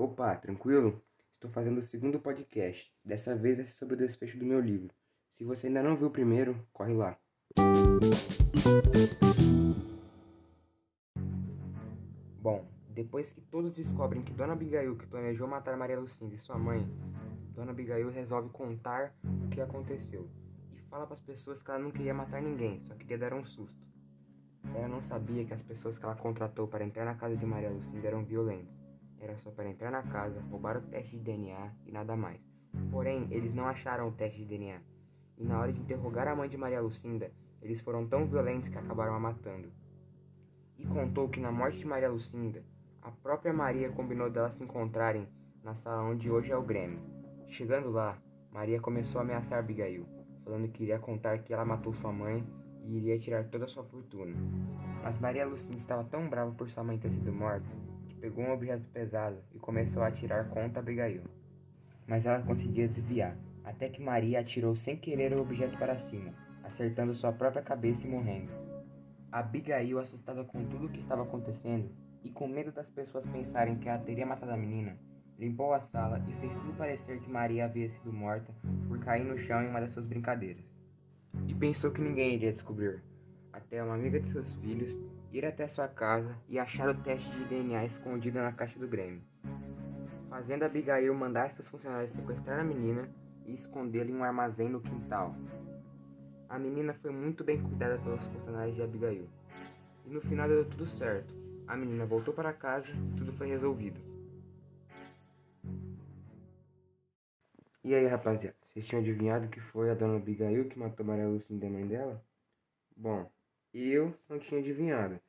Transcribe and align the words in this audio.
Opa, 0.00 0.36
tranquilo? 0.36 1.02
Estou 1.34 1.50
fazendo 1.50 1.78
o 1.78 1.82
segundo 1.82 2.20
podcast. 2.20 2.88
Dessa 3.04 3.34
vez 3.34 3.58
é 3.58 3.64
sobre 3.64 3.96
o 3.96 3.98
desfecho 3.98 4.38
do 4.38 4.44
meu 4.44 4.60
livro. 4.60 4.94
Se 5.32 5.42
você 5.42 5.66
ainda 5.66 5.82
não 5.82 5.96
viu 5.96 6.06
o 6.06 6.10
primeiro, 6.12 6.64
corre 6.72 6.94
lá. 6.94 7.18
Bom, 12.40 12.64
depois 12.90 13.32
que 13.32 13.40
todos 13.40 13.72
descobrem 13.72 14.22
que 14.22 14.32
Dona 14.32 14.52
Abigail 14.52 14.96
que 14.96 15.04
planejou 15.04 15.48
matar 15.48 15.76
Maria 15.76 15.98
Lucinda 15.98 16.32
e 16.32 16.38
sua 16.38 16.56
mãe, 16.56 16.88
Dona 17.56 17.72
Abigail 17.72 18.08
resolve 18.08 18.50
contar 18.50 19.12
o 19.24 19.48
que 19.48 19.60
aconteceu 19.60 20.30
e 20.72 20.78
fala 20.82 21.08
para 21.08 21.14
as 21.14 21.22
pessoas 21.22 21.60
que 21.60 21.72
ela 21.72 21.80
não 21.80 21.90
queria 21.90 22.14
matar 22.14 22.40
ninguém, 22.40 22.80
só 22.84 22.94
queria 22.94 23.18
dar 23.18 23.34
um 23.34 23.44
susto. 23.44 23.84
Ela 24.76 24.86
não 24.86 25.02
sabia 25.02 25.44
que 25.44 25.54
as 25.54 25.62
pessoas 25.62 25.98
que 25.98 26.04
ela 26.04 26.14
contratou 26.14 26.68
para 26.68 26.84
entrar 26.84 27.04
na 27.04 27.16
casa 27.16 27.36
de 27.36 27.44
Maria 27.44 27.70
Lucinda 27.70 28.06
eram 28.06 28.24
violentas. 28.24 28.87
Era 29.20 29.36
só 29.38 29.50
para 29.50 29.68
entrar 29.68 29.90
na 29.90 30.02
casa, 30.02 30.40
roubar 30.50 30.76
o 30.76 30.82
teste 30.82 31.16
de 31.16 31.24
DNA 31.24 31.72
e 31.86 31.92
nada 31.92 32.16
mais. 32.16 32.40
Porém, 32.90 33.26
eles 33.30 33.52
não 33.54 33.66
acharam 33.66 34.08
o 34.08 34.12
teste 34.12 34.38
de 34.38 34.44
DNA. 34.44 34.80
E 35.36 35.44
na 35.44 35.58
hora 35.60 35.72
de 35.72 35.80
interrogar 35.80 36.28
a 36.28 36.36
mãe 36.36 36.48
de 36.48 36.56
Maria 36.56 36.80
Lucinda, 36.80 37.30
eles 37.60 37.80
foram 37.80 38.06
tão 38.06 38.26
violentos 38.26 38.68
que 38.68 38.78
acabaram 38.78 39.14
a 39.14 39.20
matando. 39.20 39.72
E 40.78 40.86
contou 40.86 41.28
que 41.28 41.40
na 41.40 41.50
morte 41.50 41.78
de 41.78 41.84
Maria 41.84 42.08
Lucinda, 42.08 42.62
a 43.02 43.10
própria 43.10 43.52
Maria 43.52 43.90
combinou 43.90 44.30
delas 44.30 44.54
se 44.54 44.62
encontrarem 44.62 45.26
na 45.64 45.74
sala 45.76 46.08
onde 46.08 46.30
hoje 46.30 46.52
é 46.52 46.56
o 46.56 46.62
Grêmio. 46.62 47.00
Chegando 47.48 47.90
lá, 47.90 48.16
Maria 48.52 48.80
começou 48.80 49.20
a 49.20 49.24
ameaçar 49.24 49.58
Abigail, 49.58 50.06
falando 50.44 50.68
que 50.68 50.84
iria 50.84 50.98
contar 50.98 51.38
que 51.40 51.52
ela 51.52 51.64
matou 51.64 51.92
sua 51.94 52.12
mãe 52.12 52.46
e 52.84 52.96
iria 52.96 53.18
tirar 53.18 53.44
toda 53.48 53.64
a 53.64 53.68
sua 53.68 53.84
fortuna. 53.84 54.36
Mas 55.02 55.18
Maria 55.18 55.46
Lucinda 55.46 55.76
estava 55.76 56.04
tão 56.04 56.28
brava 56.28 56.52
por 56.52 56.70
sua 56.70 56.84
mãe 56.84 56.98
ter 56.98 57.10
sido 57.10 57.32
morta 57.32 57.68
pegou 58.20 58.44
um 58.44 58.52
objeto 58.52 58.88
pesado 58.88 59.38
e 59.54 59.58
começou 59.58 60.02
a 60.02 60.08
atirar 60.08 60.48
contra 60.48 60.80
Abigail. 60.80 61.22
Mas 62.06 62.26
ela 62.26 62.42
conseguia 62.42 62.88
desviar, 62.88 63.36
até 63.64 63.88
que 63.88 64.02
Maria 64.02 64.40
atirou 64.40 64.76
sem 64.76 64.96
querer 64.96 65.32
o 65.32 65.40
objeto 65.40 65.76
para 65.78 65.98
cima, 65.98 66.32
acertando 66.62 67.14
sua 67.14 67.32
própria 67.32 67.62
cabeça 67.62 68.06
e 68.06 68.10
morrendo. 68.10 68.52
Abigail, 69.30 69.98
assustada 69.98 70.44
com 70.44 70.64
tudo 70.64 70.86
o 70.86 70.88
que 70.88 71.00
estava 71.00 71.22
acontecendo 71.22 71.90
e 72.22 72.30
com 72.30 72.48
medo 72.48 72.72
das 72.72 72.88
pessoas 72.90 73.26
pensarem 73.26 73.78
que 73.78 73.88
ela 73.88 73.98
teria 73.98 74.26
matado 74.26 74.52
a 74.52 74.56
menina, 74.56 74.98
limpou 75.38 75.72
a 75.72 75.80
sala 75.80 76.22
e 76.26 76.32
fez 76.40 76.54
tudo 76.56 76.76
parecer 76.76 77.20
que 77.20 77.30
Maria 77.30 77.66
havia 77.66 77.88
sido 77.88 78.12
morta 78.12 78.52
por 78.88 78.98
cair 78.98 79.24
no 79.24 79.38
chão 79.38 79.62
em 79.62 79.68
uma 79.68 79.80
das 79.80 79.92
suas 79.92 80.06
brincadeiras 80.06 80.64
e 81.46 81.54
pensou 81.54 81.90
que 81.90 82.00
ninguém 82.00 82.34
iria 82.34 82.52
descobrir, 82.52 83.02
até 83.58 83.82
uma 83.82 83.94
amiga 83.94 84.18
de 84.18 84.30
seus 84.32 84.54
filhos 84.56 84.98
ir 85.30 85.44
até 85.44 85.68
sua 85.68 85.86
casa 85.86 86.34
e 86.48 86.58
achar 86.58 86.88
o 86.88 86.94
teste 87.02 87.30
de 87.30 87.44
DNA 87.44 87.84
escondido 87.84 88.38
na 88.38 88.52
caixa 88.52 88.78
do 88.78 88.88
Grêmio, 88.88 89.22
fazendo 90.30 90.64
Abigail 90.64 91.14
mandar 91.14 91.52
seus 91.52 91.68
funcionários 91.68 92.12
sequestrar 92.12 92.60
a 92.60 92.64
menina 92.64 93.08
e 93.44 93.54
escondê-la 93.54 94.10
em 94.10 94.14
um 94.14 94.24
armazém 94.24 94.68
no 94.68 94.80
quintal. 94.80 95.34
A 96.48 96.58
menina 96.58 96.94
foi 96.94 97.10
muito 97.10 97.44
bem 97.44 97.60
cuidada 97.60 97.98
pelos 97.98 98.24
funcionários 98.24 98.74
de 98.74 98.82
Abigail, 98.82 99.28
e 100.06 100.10
no 100.10 100.20
final 100.22 100.48
deu 100.48 100.64
tudo 100.64 100.86
certo. 100.86 101.34
A 101.66 101.76
menina 101.76 102.06
voltou 102.06 102.32
para 102.32 102.52
casa 102.52 102.90
e 102.90 103.18
tudo 103.18 103.32
foi 103.34 103.48
resolvido. 103.48 104.00
E 107.84 107.94
aí, 107.94 108.06
rapaziada, 108.06 108.56
vocês 108.68 108.86
tinham 108.86 109.00
adivinhado 109.00 109.48
que 109.48 109.60
foi 109.60 109.90
a 109.90 109.94
dona 109.94 110.16
Abigail 110.16 110.68
que 110.68 110.78
matou 110.78 111.04
Maria 111.04 111.26
Lucinda 111.28 111.66
e 111.66 111.68
a 111.68 111.70
mãe 111.70 111.86
dela? 111.86 112.22
Bom, 112.96 113.30
eu 113.72 114.14
não 114.28 114.38
tinha 114.38 114.60
adivinhado, 114.60 115.20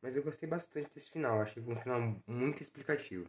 mas 0.00 0.16
eu 0.16 0.22
gostei 0.22 0.48
bastante 0.48 0.90
desse 0.94 1.10
final, 1.10 1.40
achei 1.40 1.62
que 1.62 1.70
um 1.70 1.76
final 1.76 2.16
muito 2.26 2.62
explicativo. 2.62 3.28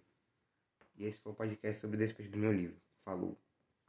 E 0.97 1.05
esse 1.05 1.21
foi 1.21 1.31
o 1.31 1.35
podcast 1.35 1.81
sobre 1.81 1.95
o 1.97 1.99
desfecho 1.99 2.29
do 2.29 2.37
meu 2.37 2.51
livro. 2.51 2.77
Falou! 3.03 3.37